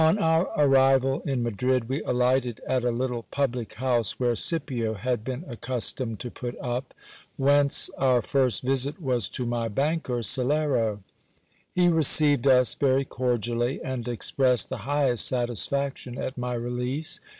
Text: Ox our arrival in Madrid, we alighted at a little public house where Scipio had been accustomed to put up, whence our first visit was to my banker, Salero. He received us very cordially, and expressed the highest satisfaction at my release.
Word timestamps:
Ox 0.01 0.17
our 0.19 0.49
arrival 0.57 1.21
in 1.27 1.43
Madrid, 1.43 1.87
we 1.87 2.01
alighted 2.01 2.59
at 2.67 2.83
a 2.83 2.89
little 2.89 3.21
public 3.29 3.75
house 3.75 4.19
where 4.19 4.35
Scipio 4.35 4.95
had 4.95 5.23
been 5.23 5.45
accustomed 5.47 6.19
to 6.21 6.31
put 6.31 6.57
up, 6.57 6.95
whence 7.37 7.87
our 7.99 8.23
first 8.23 8.63
visit 8.63 8.99
was 8.99 9.29
to 9.29 9.45
my 9.45 9.67
banker, 9.67 10.23
Salero. 10.23 11.01
He 11.75 11.87
received 11.87 12.47
us 12.47 12.73
very 12.73 13.05
cordially, 13.05 13.79
and 13.83 14.07
expressed 14.07 14.69
the 14.69 14.77
highest 14.89 15.27
satisfaction 15.27 16.17
at 16.17 16.35
my 16.35 16.55
release. 16.55 17.19